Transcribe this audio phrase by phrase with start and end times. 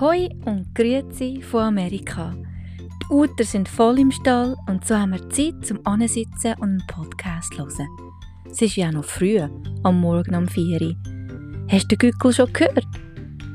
[0.00, 2.32] Hoi und Grüezi von Amerika.
[2.78, 6.86] Die Uter sind voll im Stall und so haben wir Zeit zum Ansitzen und einen
[6.86, 7.88] Podcast zu hören.
[8.48, 9.40] Es ist ja noch früh,
[9.82, 10.94] am Morgen um 4 Uhr.
[11.68, 12.86] Hast du den Gückel schon gehört?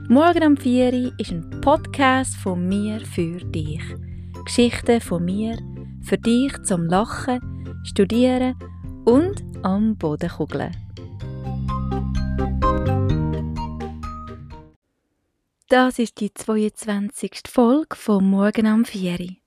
[0.09, 3.81] Morgen um 4 Uhr ist ein Podcast von mir für dich.
[4.43, 5.57] Geschichten von mir
[6.01, 7.39] für dich zum Lachen,
[7.85, 8.55] Studieren
[9.05, 10.82] und am Boden kugeln.
[15.73, 17.47] Das ist die 22.
[17.47, 19.37] Folge von Morgen am 4.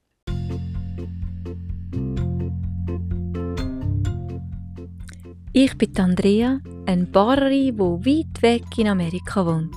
[5.52, 9.72] Ich bin Andrea, eine Barerin, die weit weg in Amerika wohnt,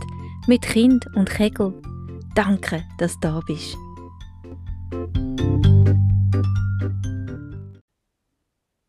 [0.48, 1.80] mit Kind und Kegel.
[2.34, 3.78] Danke, dass du da bist.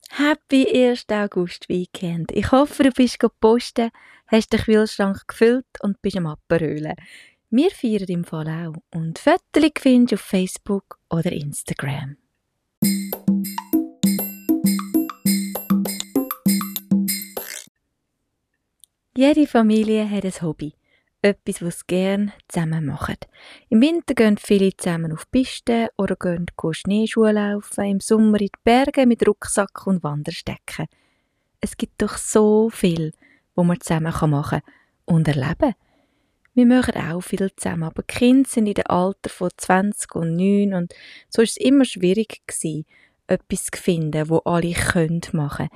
[0.09, 1.05] Happy 1.
[1.11, 2.33] August Weekend.
[2.33, 3.91] Ich hoffe, du bist posten,
[4.29, 6.95] hast den Kühlschrank gefüllt und bist am Aperölen.
[7.53, 12.17] Wir feiern im Fall auch und Fotos findest du auf Facebook oder Instagram.
[19.17, 20.75] Jede Familie hat ein Hobby,
[21.23, 23.17] etwas, was sie gerne zusammen machen.
[23.69, 28.61] Im Winter gehen viele zusammen auf Pisten oder gehen Schneeschuhe laufen, im Sommer in die
[28.63, 30.87] Berge mit Rucksack und Wanderstecken.
[31.61, 33.11] Es gibt doch so viel,
[33.57, 34.63] wo man zusammen machen kann
[35.05, 35.90] und erleben kann.
[36.55, 40.37] Wir machen auch viel zusammen, aber die Kinder sind in dem Alter von 20 und
[40.37, 40.95] 9 und
[41.29, 42.87] so ist es immer schwierig gewesen,
[43.29, 45.69] etwas zu finden, wo alle können machen.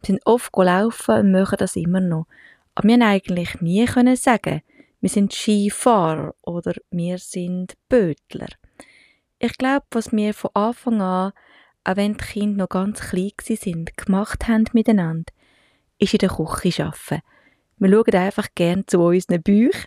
[0.00, 2.26] Wir sind oft gelaufen und machen das immer noch.
[2.74, 4.62] Aber wir haben eigentlich nie können sagen,
[5.00, 8.48] wir sind Skifahrer oder wir sind Bötler.
[9.38, 11.32] Ich glaube, was wir von Anfang an,
[11.84, 15.32] auch wenn die Kinder noch ganz klein sind, gemacht haben miteinander,
[15.98, 17.22] ist in der Küche arbeiten.
[17.78, 19.86] Wir schauen einfach gerne zu unseren Büchern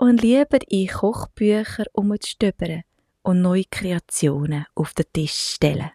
[0.00, 2.82] und lieben in Kochbücher umzustöbern
[3.22, 5.90] und neue Kreationen auf den Tisch stellen.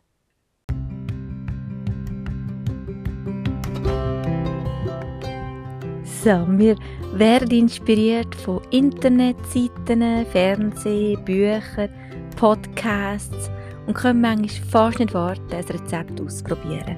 [6.03, 6.75] So, wir
[7.13, 11.89] werden inspiriert von Internetseiten, Fernsehen, Büchern,
[12.35, 13.49] Podcasts
[13.87, 16.97] und können manchmal fast nicht warten, ein Rezept auszuprobieren.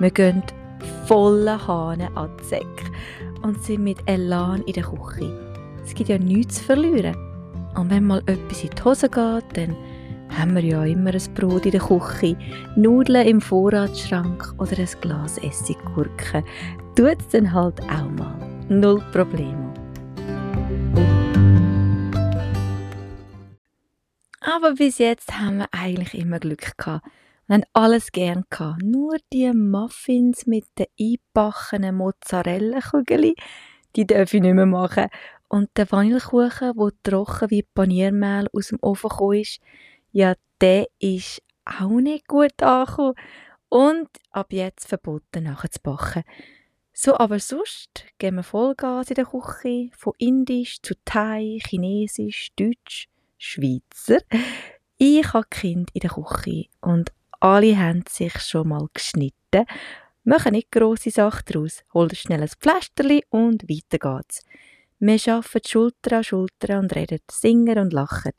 [0.00, 0.42] Wir gehen
[1.06, 2.90] voller Hahn an die Säcke
[3.42, 5.51] und sind mit Elan in der Küche.
[5.84, 7.16] Es gibt ja nichts zu verlieren.
[7.74, 9.76] Und wenn mal etwas in die Hose geht, dann
[10.28, 12.36] haben wir ja immer ein Brot in der Küche,
[12.76, 16.44] Nudeln im Vorratsschrank oder ein Glas Essiggurken.
[16.94, 18.34] Tut es dann halt auch mal.
[18.68, 19.72] Null Probleme.
[24.40, 27.06] Aber bis jetzt haben wir eigentlich immer Glück gehabt.
[27.46, 28.82] Wir haben alles gern gehabt.
[28.82, 33.34] Nur die Muffins mit den eingebackenen Mozzarella-Kugeln,
[33.96, 35.08] die darf ich nicht mehr machen.
[35.52, 39.60] Und der Vanillekuchen, der trocken wie Paniermehl aus dem Ofen gekommen ist,
[40.10, 43.12] ja, der ist auch nicht gut angekommen.
[43.68, 46.24] Und ab jetzt verboten nachher zu backen.
[46.94, 53.10] So, aber sonst geben wir Vollgas in der Küche, von Indisch zu Thai, Chinesisch, Deutsch,
[53.36, 54.22] Schweizer.
[54.96, 59.66] Ich habe Kind in der Küche und alle haben sich schon mal geschnitten.
[60.24, 61.84] Machen nicht grosse Sachen daraus.
[61.92, 64.46] Holt schnell ein Pflasterli und weiter geht's.
[65.04, 68.34] Wir arbeiten Schulter an Schulter und reden, singen und lachen.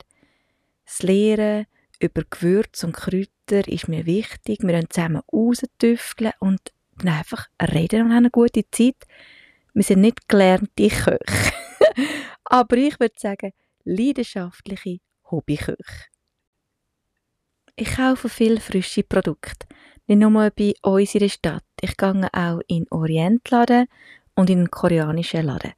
[0.86, 1.66] Das Lehren
[2.00, 4.62] über Gewürze und Kräuter ist mir wichtig.
[4.62, 8.96] Wir können zusammen raustüfteln und dann einfach reden und haben eine gute Zeit.
[9.74, 11.18] Wir sind nicht gelernte Köche.
[12.44, 13.52] Aber ich würde sagen,
[13.84, 16.06] leidenschaftliche Hobbyköche.
[17.76, 19.66] Ich kaufe viel frische Produkte.
[20.06, 21.64] Nicht nur bei uns in der Stadt.
[21.82, 23.86] Ich gehe auch in Orientladen
[24.34, 25.74] und in einen koreanischen Laden,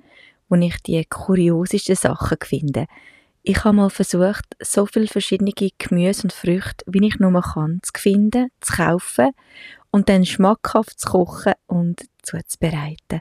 [0.49, 2.87] wo ich die kuriosesten Sachen finde.
[3.43, 7.93] Ich habe mal versucht, so viele verschiedene Gemüse und Früchte, wie ich nur kann, zu
[7.97, 9.31] finden, zu kaufen
[9.91, 13.21] und dann schmackhaft zu kochen und zuzubereiten.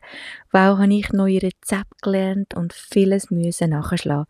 [0.52, 4.26] Wow, habe ich neue Rezepte gelernt und vieles müssen nachschlagen.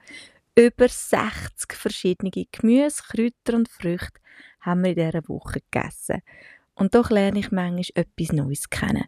[0.58, 4.20] Über 60 verschiedene Gemüse, Kräuter und Früchte
[4.62, 6.22] haben wir in dieser Woche gegessen.
[6.76, 9.06] Und doch lerne ich manchmal etwas Neues kennen,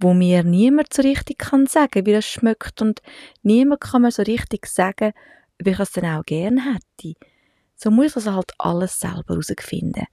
[0.00, 3.02] wo mir niemand so richtig kann sagen, wie das schmeckt und
[3.42, 5.12] niemand kann mir so richtig sagen,
[5.60, 7.14] ob ich es dann auch gerne hätte.
[7.76, 10.06] So muss ich also halt alles selber herausfinden.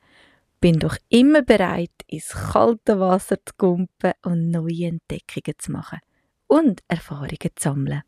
[0.59, 5.99] Bin doch immer bereit, ins kalte Wasser zu kumpen und neue Entdeckungen zu machen
[6.47, 8.03] und Erfahrungen zu sammeln.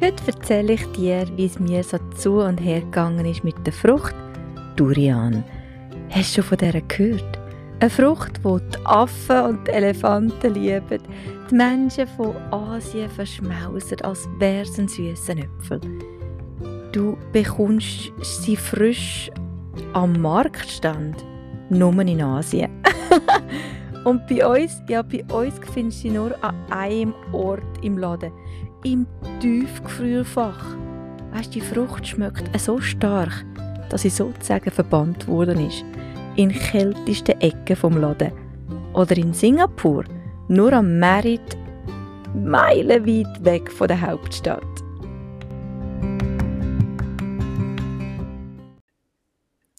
[0.00, 3.72] Heute erzähle ich dir, wie es mir so zu und her gegangen ist mit der
[3.72, 4.14] Frucht
[4.76, 5.42] Durian.
[6.10, 7.38] Hast du schon von der gehört?
[7.80, 11.02] Eine Frucht, die die Affen und die Elefanten lieben,
[11.50, 15.80] die Menschen von Asien verschmausen, als wäre es Äpfel.
[16.92, 19.30] Du bekommst sie frisch
[19.92, 21.24] am Marktstand,
[21.68, 22.70] nur in Asien.
[24.04, 28.32] und bei uns, ja, bei uns findest du sie nur an einem Ort im Laden,
[28.84, 29.06] im
[29.40, 30.64] Tiefgefrierfach.
[31.32, 33.44] Weißt, die Frucht schmeckt so stark,
[33.90, 35.84] dass sie sozusagen verbannt worden ist
[36.36, 38.32] in kältesten Ecken vom Laden.
[38.92, 40.04] Oder in Singapur,
[40.48, 41.56] nur am Merit,
[42.34, 44.62] meilenweit weg von der Hauptstadt.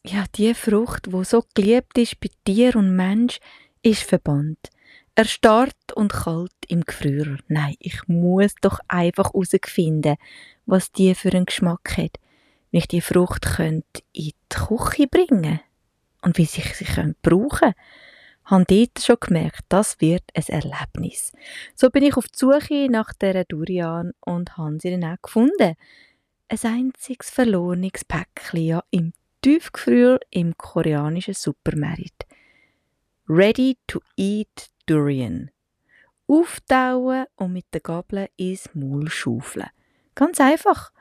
[0.04, 3.40] Ja, die Frucht, wo so geliebt ist bei Tier und Mensch,
[3.84, 4.70] ist verbannt.
[5.16, 7.38] Erstarrt und kalt im Gefrierer.
[7.48, 10.16] Nein, ich muss doch einfach herausfinden,
[10.66, 12.18] was die für einen Geschmack hat,
[12.72, 15.60] wenn ich die Frucht könnte in die Küche bringen könnte
[16.22, 17.74] und wie sich sie brauchen
[18.48, 21.34] habe dort schon gemerkt, das wird ein Erlebnis.
[21.76, 25.76] So bin ich auf die Suche nach dieser Durian und habe sie dann auch gefunden.
[26.50, 29.12] Ein einziges verlorenes Päckchen ja, im
[29.42, 32.26] Tiefgefrier im koreanischen Supermarkt.
[33.28, 35.52] Ready to eat Durian.
[36.28, 39.68] Auftauen und mit der Gabel ins Maul schaufeln.
[40.16, 40.92] Ganz einfach.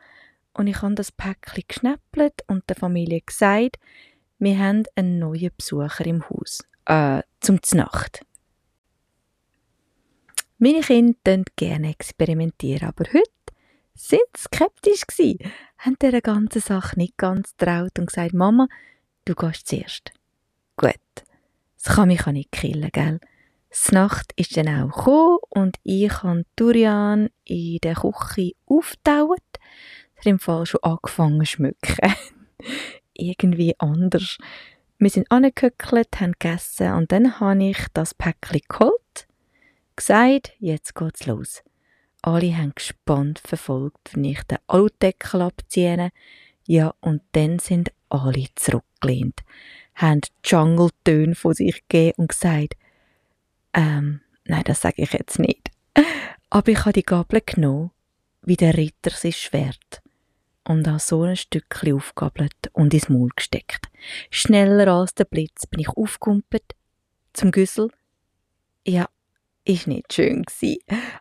[0.56, 3.76] Und ich habe das Päckchen geschnäppelt und der Familie gesagt,
[4.38, 6.61] wir haben einen neuen Besucher im Haus.
[6.87, 8.25] Äh, zum Znacht.
[10.58, 13.31] Meine Kinder gerne experimentieren, aber heute
[13.94, 15.38] sind skeptisch gsi,
[15.79, 18.67] haben dieser ganzen Sache nicht ganz traut und gesagt, Mama,
[19.26, 20.12] du gehst zuerst.
[20.76, 20.94] Gut,
[21.82, 23.20] das kann mich auch nicht killen, gell?
[23.69, 29.43] Das Nacht ist dann auch gekommen und ich habe Durian in der Küche aufgetauert.
[30.16, 32.14] Hat im Fall schon angefangen zu schmücken
[33.14, 34.38] irgendwie anders.
[34.98, 39.28] Wir sind angehöckelt, haben gegessen und dann habe ich das Päckchen geholt,
[39.94, 41.62] gesagt, jetzt geht's los.
[42.22, 46.10] Alle haben gespannt verfolgt, wenn ich den Aludeckel abziehe.
[46.66, 49.42] Ja, und dann sind alle zurückgelehnt,
[49.94, 52.74] haben Jungle-Töne von sich gegeben und gesagt,
[53.74, 55.70] ähm, nein, das sage ich jetzt nicht.
[56.50, 57.90] Aber ich habe die Gabel genommen,
[58.42, 60.02] wie der Ritter sein Schwert
[60.66, 63.86] und an so ein Stückchen aufgabelt und ins Maul gesteckt.
[64.30, 66.74] Schneller als der Blitz bin ich aufgumpelt
[67.32, 67.90] zum Güssel.
[68.86, 69.08] Ja,
[69.64, 70.80] ist nicht schön gsi,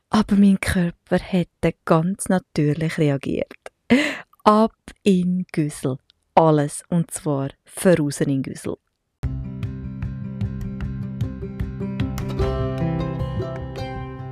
[0.10, 3.54] aber mein Körper hätte ganz natürlich reagiert.
[4.44, 5.98] Ab in Güssel.
[6.34, 8.76] Alles, und zwar voraus in Güssel.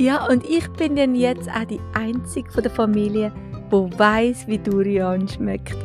[0.00, 3.30] Ja, und ich bin dann jetzt auch die Einzige von der Familie,
[3.68, 5.76] wo weiß, wie Durian schmeckt.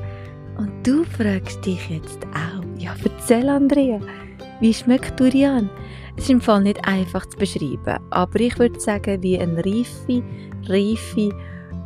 [0.58, 4.00] Und du fragst dich jetzt auch, ja, erzähl Andrea,
[4.62, 5.70] wie schmeckt Durian?
[6.16, 10.24] Es ist im Fall nicht einfach zu beschreiben, aber ich würde sagen, wie ein reife,
[10.70, 11.36] reife,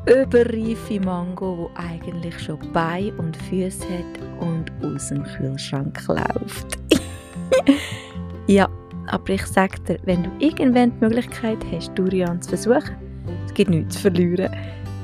[0.06, 6.78] überreife Mango, wo eigentlich schon Beine und Füße hat und aus dem Kühlschrank läuft.
[8.46, 8.70] ja,
[9.08, 12.96] aber ich sage dir, wenn du irgendwann die Möglichkeit hast, Durian zu versuchen,
[13.46, 14.52] es gibt nichts zu verlieren,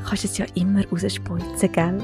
[0.08, 1.98] kannst du es ja immer rausspeuzen, gell?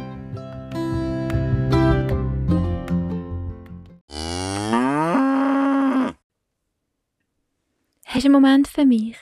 [8.05, 9.17] Hast du einen Moment für mich?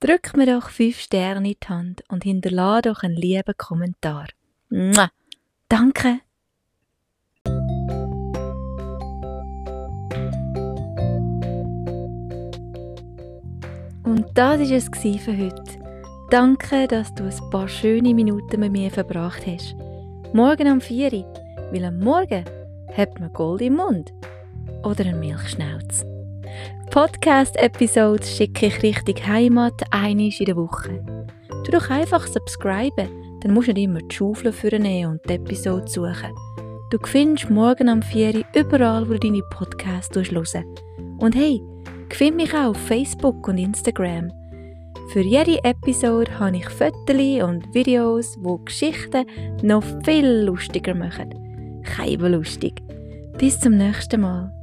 [0.00, 4.26] Drück mir doch 5 Sterne in die Hand und hinterlade doch einen lieben Kommentar.
[4.68, 5.10] Mua.
[5.68, 6.20] Danke!
[14.22, 15.62] Und das war es für heute.
[16.30, 19.74] Danke, dass du ein paar schöne Minuten mit mir verbracht hast.
[20.32, 21.24] Morgen um 4 Uhr,
[21.72, 22.44] weil am Morgen
[22.96, 24.12] hat man Gold im Mund.
[24.84, 26.06] Oder einen Milchschnauz.
[26.92, 31.04] Podcast-Episodes schicke ich Richtung Heimat einmal in der Woche.
[31.64, 33.08] Du doch einfach subscriben,
[33.40, 36.32] dann musst du nicht immer die Schaufel vornehmen und die Episode suchen.
[36.90, 40.58] Du findest morgen am 4 Uhr überall, wo du deine Podcasts hörst.
[41.18, 41.60] Und hey,
[42.12, 44.30] Find mich auch auf Facebook und Instagram.
[45.12, 49.26] Für jede Episode habe ich Fotos und Videos, wo Geschichten
[49.62, 51.82] noch viel lustiger machen.
[51.82, 52.80] Keine lustig.
[53.38, 54.61] Bis zum nächsten Mal.